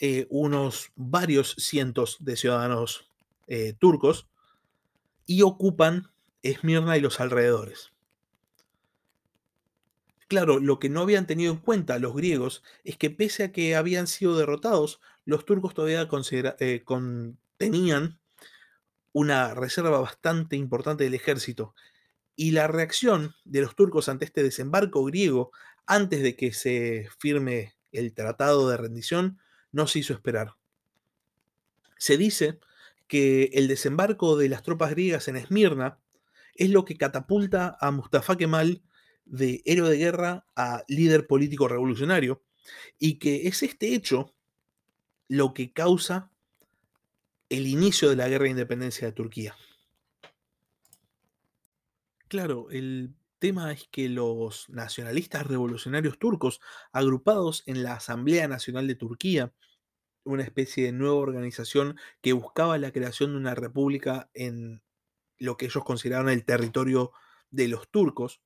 [0.00, 3.06] eh, unos varios cientos de ciudadanos
[3.80, 4.28] turcos
[5.26, 6.08] y ocupan
[6.42, 7.92] Esmirna y los alrededores.
[10.28, 13.74] Claro, lo que no habían tenido en cuenta los griegos es que pese a que
[13.74, 16.08] habían sido derrotados, los turcos todavía
[16.60, 16.84] eh,
[17.56, 18.20] tenían
[19.12, 21.74] una reserva bastante importante del ejército
[22.36, 25.50] y la reacción de los turcos ante este desembarco griego,
[25.84, 29.38] antes de que se firme el tratado de rendición,
[29.72, 30.54] no se hizo esperar.
[31.98, 32.60] Se dice
[33.08, 35.98] que el desembarco de las tropas griegas en Esmirna
[36.60, 38.82] es lo que catapulta a Mustafa Kemal
[39.24, 42.42] de héroe de guerra a líder político revolucionario,
[42.98, 44.34] y que es este hecho
[45.26, 46.30] lo que causa
[47.48, 49.56] el inicio de la guerra de independencia de Turquía.
[52.28, 56.60] Claro, el tema es que los nacionalistas revolucionarios turcos,
[56.92, 59.54] agrupados en la Asamblea Nacional de Turquía,
[60.24, 64.82] una especie de nueva organización que buscaba la creación de una república en
[65.40, 67.12] lo que ellos consideraban el territorio
[67.50, 68.40] de los turcos,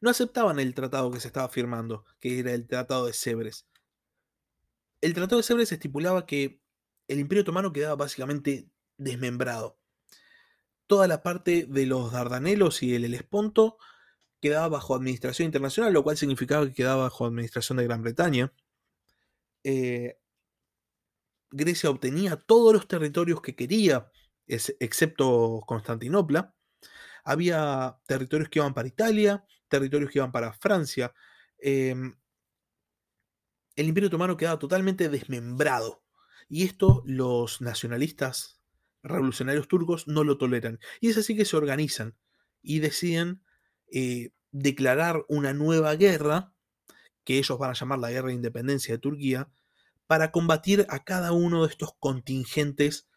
[0.00, 3.68] no aceptaban el tratado que se estaba firmando, que era el Tratado de Sebres.
[5.00, 6.60] El Tratado de Sebres estipulaba que
[7.06, 9.78] el Imperio Otomano quedaba básicamente desmembrado
[10.88, 13.78] toda la parte de los Dardanelos y el Helesponto
[14.40, 18.52] quedaba bajo administración internacional, lo cual significaba que quedaba bajo administración de Gran Bretaña.
[19.64, 20.18] Eh,
[21.50, 24.10] Grecia obtenía todos los territorios que quería,
[24.48, 26.54] excepto Constantinopla.
[27.24, 31.12] Había territorios que iban para Italia, territorios que iban para Francia.
[31.58, 32.16] Em,
[33.76, 36.02] el Imperio Otomano quedaba totalmente desmembrado.
[36.48, 38.60] Y esto los nacionalistas
[39.02, 40.80] revolucionarios turcos no lo toleran.
[41.00, 42.16] Y es así que se organizan
[42.62, 43.42] y deciden
[43.92, 46.52] eh, declarar una nueva guerra,
[47.24, 49.50] que ellos van a llamar la Guerra de Independencia de Turquía,
[50.06, 53.07] para combatir a cada uno de estos contingentes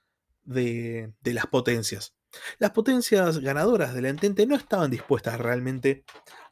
[0.52, 2.16] de, las potencias.
[2.60, 6.06] Las potencias ganadoras de la Entente no estaban dispuestas realmente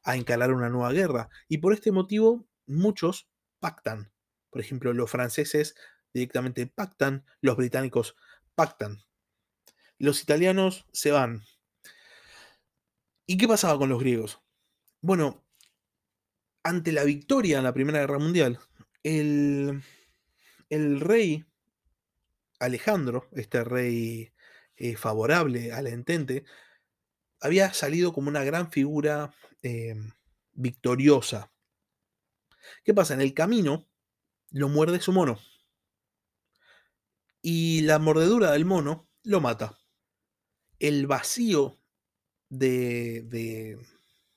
[0.03, 4.11] a encalar una nueva guerra, y por este motivo muchos pactan.
[4.49, 5.75] Por ejemplo, los franceses
[6.13, 8.15] directamente pactan, los británicos
[8.55, 9.03] pactan
[9.99, 11.43] los italianos se van.
[13.27, 14.41] ¿Y qué pasaba con los griegos?
[15.01, 15.45] Bueno,
[16.63, 18.59] ante la victoria en la Primera Guerra Mundial,
[19.03, 19.83] el,
[20.69, 21.45] el rey
[22.59, 24.33] Alejandro, este rey
[24.75, 26.45] eh, favorable a la entente,
[27.41, 29.95] había salido como una gran figura eh,
[30.53, 31.51] victoriosa.
[32.83, 33.13] ¿Qué pasa?
[33.13, 33.87] En el camino
[34.51, 35.39] lo muerde su mono.
[37.41, 39.77] y la mordedura del mono lo mata.
[40.79, 41.79] El vacío
[42.49, 43.79] de, de,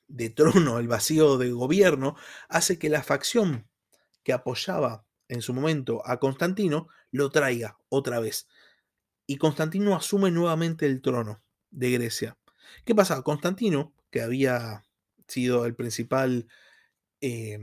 [0.08, 2.16] de trono, el vacío de gobierno,
[2.48, 3.68] hace que la facción
[4.22, 8.48] que apoyaba en su momento a Constantino lo traiga otra vez.
[9.26, 12.38] Y Constantino asume nuevamente el trono de Grecia.
[12.84, 13.22] ¿Qué pasa?
[13.22, 14.84] Constantino, que había
[15.26, 16.48] sido el principal,
[17.22, 17.58] eh,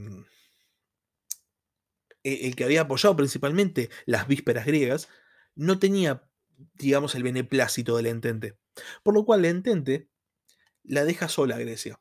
[2.23, 5.07] el que había apoyado principalmente las vísperas griegas,
[5.53, 6.27] no tenía,
[6.73, 8.57] digamos, el beneplácito del entente.
[9.03, 10.09] Por lo cual el entente
[10.83, 11.99] la deja sola a Grecia.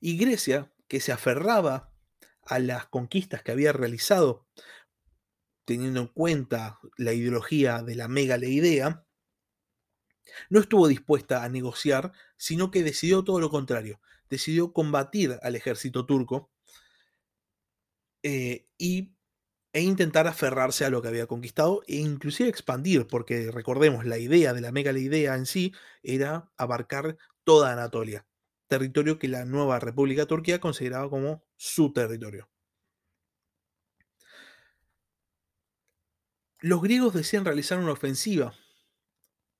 [0.00, 1.91] Y Grecia, que se aferraba
[2.44, 4.46] a las conquistas que había realizado,
[5.64, 8.08] teniendo en cuenta la ideología de la
[8.48, 9.04] idea,
[10.50, 14.00] no estuvo dispuesta a negociar, sino que decidió todo lo contrario.
[14.28, 16.50] Decidió combatir al ejército turco
[18.22, 19.14] eh, y,
[19.72, 24.52] e intentar aferrarse a lo que había conquistado e inclusive expandir, porque recordemos, la idea
[24.52, 28.26] de la idea en sí era abarcar toda Anatolia,
[28.68, 32.50] territorio que la nueva República Turquía consideraba como su territorio.
[36.58, 38.52] Los griegos decían realizar una ofensiva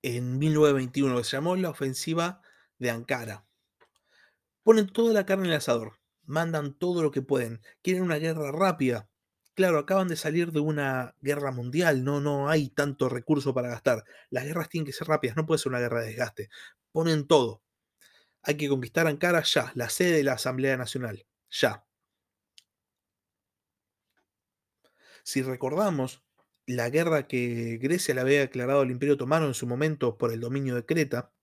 [0.01, 2.41] en 1921 que se llamó la ofensiva
[2.77, 3.45] de Ankara.
[4.63, 8.51] Ponen toda la carne en el asador, mandan todo lo que pueden, quieren una guerra
[8.51, 9.09] rápida.
[9.53, 14.03] Claro, acaban de salir de una guerra mundial, no, no hay tanto recurso para gastar.
[14.29, 16.49] Las guerras tienen que ser rápidas, no puede ser una guerra de desgaste.
[16.91, 17.63] Ponen todo.
[18.41, 21.85] Hay que conquistar Ankara ya, la sede de la Asamblea Nacional, ya.
[25.23, 26.23] Si recordamos,
[26.65, 30.39] la guerra que Grecia le había declarado al Imperio Otomano en su momento por el
[30.39, 31.33] dominio de Creta,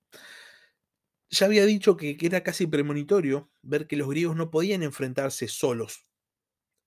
[1.31, 6.07] ya había dicho que, era casi premonitorio ver que los griegos no podían enfrentarse solos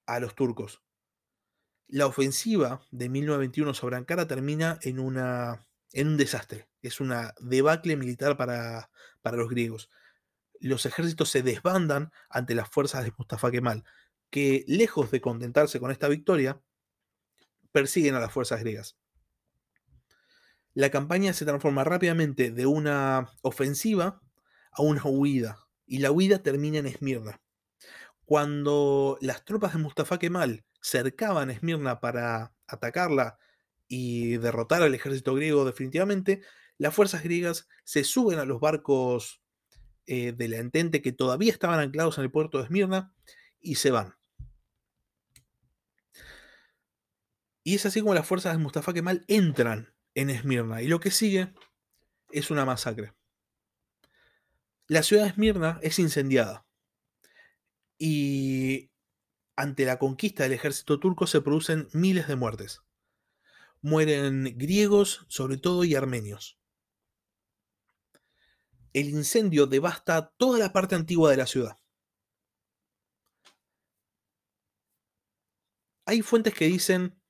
[0.05, 0.83] a los turcos.
[1.87, 6.67] La ofensiva de 1921 sobre Ankara termina en, una, en un desastre.
[6.81, 8.89] Es una debacle militar para,
[9.21, 9.89] para los griegos.
[10.59, 13.83] Los ejércitos se desbandan ante las fuerzas de Mustafa Kemal,
[14.29, 16.61] que lejos de contentarse con esta victoria,
[17.73, 18.97] persiguen a las fuerzas griegas.
[20.73, 24.21] La campaña se transforma rápidamente de una ofensiva
[24.71, 27.41] a una huida, y la huida termina en Esmirna.
[28.25, 33.37] Cuando las tropas de Mustafa Kemal cercaban Esmirna para atacarla
[33.87, 36.41] y derrotar al ejército griego definitivamente,
[36.77, 39.43] las fuerzas griegas se suben a los barcos
[40.07, 43.13] eh, de la entente que todavía estaban anclados en el puerto de Esmirna
[43.59, 44.15] y se van.
[47.63, 50.81] Y es así como las fuerzas de Mustafa Kemal entran en Esmirna.
[50.81, 51.53] Y lo que sigue
[52.31, 53.13] es una masacre.
[54.87, 56.65] La ciudad de Esmirna es incendiada.
[57.97, 58.91] Y
[59.55, 62.81] ante la conquista del ejército turco se producen miles de muertes.
[63.81, 66.59] Mueren griegos, sobre todo, y armenios.
[68.91, 71.79] El incendio devasta toda la parte antigua de la ciudad.
[76.05, 77.22] Hay fuentes que dicen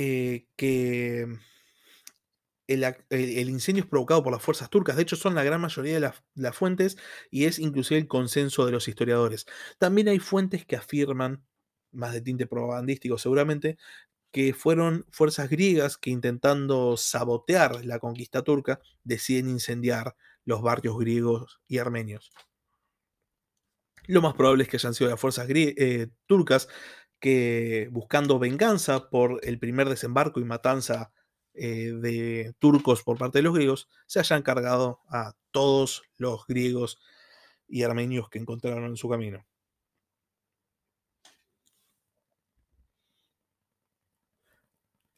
[0.00, 1.26] eh, que
[2.68, 4.94] el, incendio es provocado por las fuerzas turcas.
[4.94, 6.96] De hecho, son la gran mayoría de las, fuentes
[7.32, 9.46] y es inclusive el consenso de los historiadores.
[9.76, 11.44] También hay fuentes que afirman,
[11.90, 13.76] más de tinte propagandístico seguramente,
[14.30, 21.60] que fueron fuerzas griegas que intentando sabotear la conquista turca deciden incendiar los barrios griegos
[21.66, 22.30] y armenios.
[24.06, 26.68] Lo más probable es que hayan sido las fuerzas eh, turcas
[27.20, 31.12] que buscando venganza por el primer desembarco y matanza
[31.54, 37.00] eh, de turcos por parte de los griegos, se hayan cargado a todos los griegos
[37.66, 39.46] y armenios que encontraron en su camino.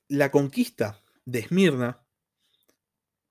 [0.08, 2.04] La conquista de Esmirna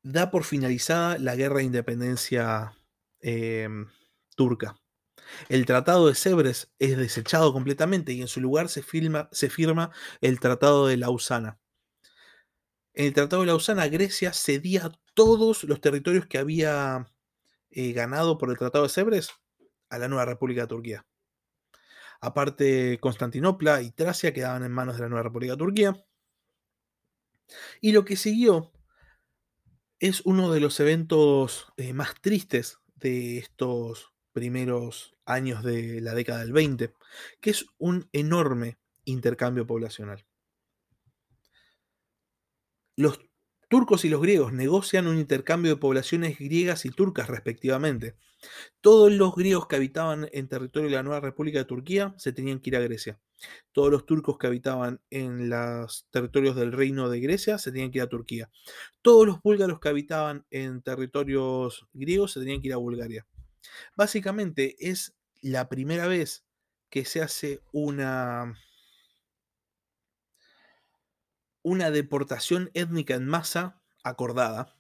[0.02, 2.74] da por finalizada la guerra de independencia
[3.20, 3.88] em,
[4.36, 4.80] turca.
[5.48, 9.92] El Tratado de Sebres es desechado completamente y en su lugar se, firma
[10.22, 11.60] el Tratado de Lausana.
[12.94, 17.08] En el Tratado de Lausana, Grecia cedía todos los territorios que había
[17.72, 19.30] eh, ganado por el Tratado de Sebres
[19.90, 21.06] a la nueva República de Turquía.
[22.22, 26.06] Aparte, Constantinopla y Tracia quedaban en manos de la nueva República de Turquía.
[27.82, 28.72] Y lo que siguió
[30.00, 36.40] es uno de los eventos eh, más tristes de estos primeros años de la década
[36.40, 36.94] del 20,
[37.42, 40.26] que es un enorme intercambio poblacional.
[42.96, 43.20] Los
[43.70, 48.16] Turcos y los griegos negocian un intercambio de poblaciones griegas y turcas respectivamente.
[48.82, 52.62] Todos los griegos que habitaban en territorio de la nueva República de Turquía se tenían
[52.62, 53.20] que ir a Grecia.
[53.72, 58.00] Todos los turcos que habitaban en los territorios del reino de Grecia se tenían que
[58.00, 58.50] ir a Turquía.
[59.04, 63.28] Todos los búlgaros que habitaban en territorios griegos se tenían que ir a Bulgaria.
[63.96, 66.46] Básicamente es la primera vez
[66.90, 68.56] que se hace una,
[71.62, 74.76] una deportación étnica en masa acordada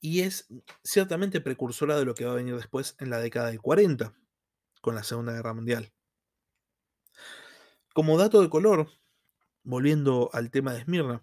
[0.00, 0.48] y es
[0.82, 4.14] ciertamente precursora de lo que va a venir después en la década del 40,
[4.80, 5.92] con la Segunda Guerra Mundial.
[7.92, 8.88] Como dato de color,
[9.62, 11.22] volviendo al tema de Esmirna,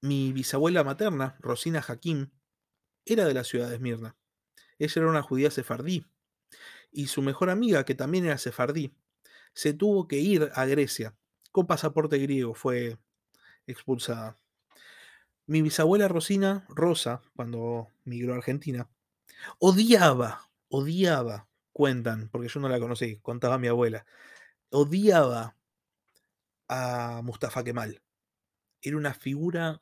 [0.00, 2.30] mi bisabuela materna, Rosina Hakim,
[3.04, 4.16] era de la ciudad de Esmirna.
[4.78, 6.06] Ella era una judía sefardí,
[6.90, 8.94] y su mejor amiga, que también era sefardí,
[9.52, 11.16] se tuvo que ir a Grecia.
[11.52, 12.98] Con pasaporte griego fue
[13.66, 14.38] expulsada.
[15.46, 18.88] Mi bisabuela Rosina, Rosa, cuando migró a Argentina,
[19.58, 24.06] odiaba, odiaba, cuentan, porque yo no la conocí, contaba mi abuela,
[24.70, 25.56] odiaba
[26.68, 28.02] a Mustafa Kemal.
[28.80, 29.80] Era una figura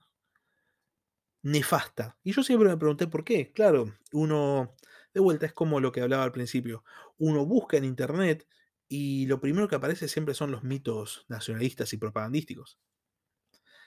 [1.42, 2.18] nefasta.
[2.22, 3.52] Y yo siempre me pregunté por qué.
[3.52, 4.74] Claro, uno,
[5.14, 6.84] de vuelta, es como lo que hablaba al principio.
[7.18, 8.46] Uno busca en internet
[8.88, 12.78] y lo primero que aparece siempre son los mitos nacionalistas y propagandísticos.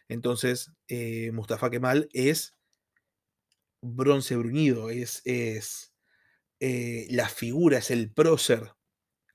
[0.08, 2.54] Entonces, eh, Mustafa Kemal es
[3.82, 5.94] bronce bruñido, es, es
[6.60, 8.74] eh, la figura, es el prócer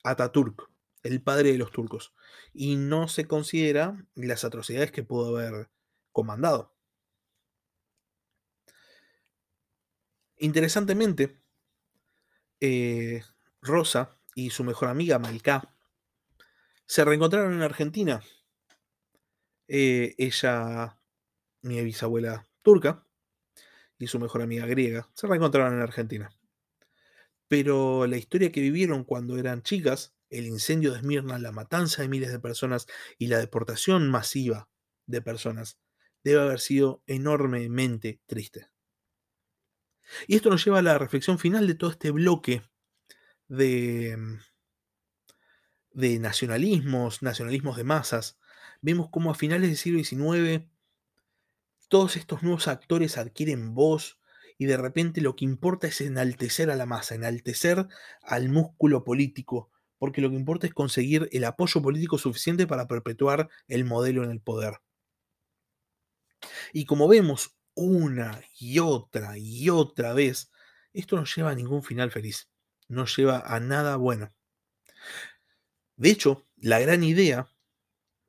[0.04, 0.70] Ataturk,
[1.02, 2.14] el padre de los turcos.
[2.52, 5.70] Y no se considera las atrocidades que pudo haber
[6.12, 6.74] comandado.
[10.40, 11.38] Interesantemente,
[12.60, 13.22] eh,
[13.60, 15.74] Rosa y su mejor amiga Malka
[16.86, 18.22] se reencontraron en Argentina
[19.68, 20.98] eh, ella,
[21.60, 23.06] mi bisabuela turca,
[23.98, 26.30] y su mejor amiga griega, se reencontraron en Argentina.
[27.46, 32.08] Pero la historia que vivieron cuando eran chicas, el incendio de Esmirna, la matanza de
[32.08, 32.86] miles de personas
[33.18, 34.70] y la deportación masiva
[35.04, 35.78] de personas,
[36.24, 38.69] debe haber sido enormemente triste.
[40.26, 42.62] Y esto nos lleva a la reflexión final de todo este bloque
[43.48, 44.16] de,
[45.92, 48.38] de nacionalismos, nacionalismos de masas,
[48.80, 50.66] vemos cómo a finales del siglo XIX
[51.88, 54.20] todos estos nuevos actores adquieren voz
[54.56, 57.88] y de repente lo que importa es enaltecer a la masa, enaltecer
[58.22, 63.48] al músculo político, porque lo que importa es conseguir el apoyo político suficiente para perpetuar
[63.68, 64.74] el modelo en el poder.
[66.72, 70.50] Y como vemos una y otra y otra vez,
[70.92, 72.50] esto no lleva a ningún final feliz,
[72.88, 74.34] no lleva a nada bueno.
[75.96, 77.48] De hecho, la gran idea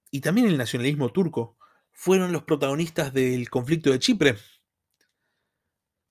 [0.10, 1.58] y también el nacionalismo turco
[1.92, 4.38] fueron los protagonistas del conflicto de Chipre.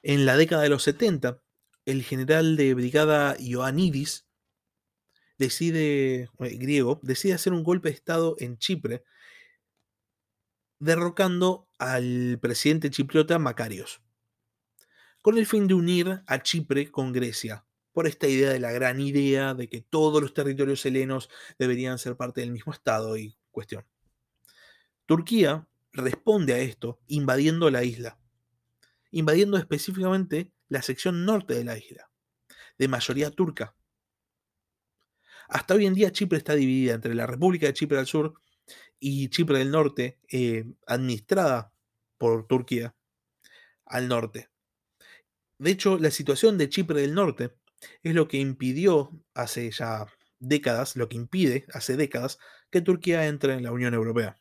[0.02, 1.42] En la década de los 70,
[1.84, 4.26] el general de brigada Ioannidis
[5.38, 9.04] decide, eh, griego, decide hacer un golpe de Estado en Chipre,
[10.78, 14.02] derrocando al presidente chipriota Macarios,
[15.22, 19.00] con el fin de unir a Chipre con Grecia, por esta idea de la gran
[19.00, 23.86] idea de que todos los territorios helenos deberían ser parte del mismo Estado y cuestión.
[25.06, 28.20] Turquía responde a esto invadiendo la isla,
[29.10, 32.10] invadiendo específicamente la sección norte de la isla,
[32.76, 33.74] de mayoría turca.
[35.48, 38.34] Hasta hoy en día Chipre está dividida entre la República de Chipre al sur
[38.98, 41.72] y Chipre del norte, eh, administrada
[42.18, 42.94] por Turquía
[43.86, 44.50] al norte.
[45.58, 47.56] De hecho, la situación de Chipre del norte
[48.02, 50.06] es lo que impidió hace ya
[50.38, 52.38] décadas, lo que impide hace décadas
[52.70, 54.36] que Turquía entre en la Unión Europea.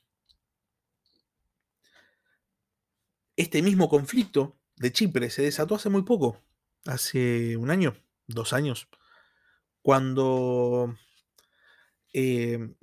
[3.36, 6.42] Este mismo conflicto de Chipre se desató hace muy poco,
[6.86, 7.96] hace un año,
[8.28, 8.90] dos años,
[9.82, 10.96] cuando
[12.14, 12.76] eh,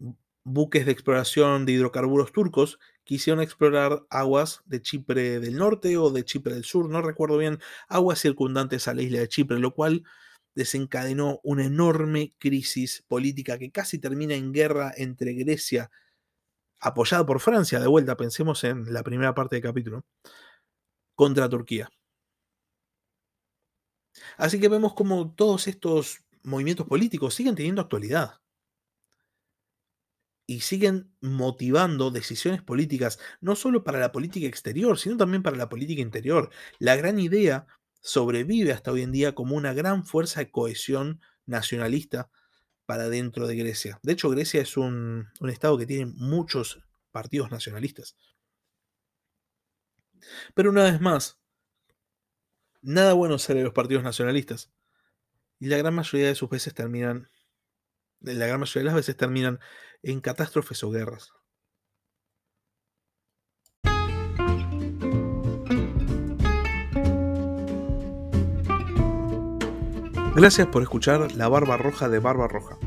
[0.47, 6.25] buques de exploración de hidrocarburos turcos quisieron explorar aguas de Chipre del norte o de
[6.25, 10.05] Chipre del sur, no recuerdo bien, aguas circundantes a la isla de Chipre, lo cual
[10.55, 15.91] desencadenó una enorme crisis política que casi termina en guerra entre Grecia,
[16.79, 20.05] apoyada por Francia, de vuelta, pensemos en la primera parte del capítulo,
[21.17, 21.91] contra Turquía.
[24.37, 28.41] Así que vemos como todos estos movimientos políticos siguen teniendo actualidad
[30.47, 35.69] y siguen motivando decisiones políticas, no solo para la política exterior, sino también para la
[35.69, 36.51] política interior.
[36.79, 37.67] La gran idea
[38.01, 42.31] sobrevive hasta hoy en día como una gran fuerza de cohesión nacionalista
[42.87, 43.99] para dentro de Grecia.
[44.03, 46.81] De hecho, Grecia es un, estado que tiene muchos
[47.11, 48.17] partidos nacionalistas.
[50.55, 51.39] Pero una vez más,
[52.81, 54.71] nada bueno sale de los partidos nacionalistas.
[55.59, 57.29] Y la gran mayoría de sus veces terminan,
[58.21, 59.59] la gran mayoría de las veces terminan
[60.03, 61.33] en catástrofes o guerras.
[70.35, 72.79] Gracias por escuchar La Barba Roja de Barba Roja.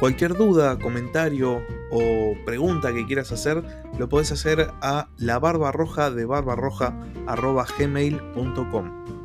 [0.00, 3.64] Cualquier duda, comentario o pregunta que quieras hacer,
[3.98, 9.17] lo puedes hacer a la barbarroja de barbarroja.gmail.com.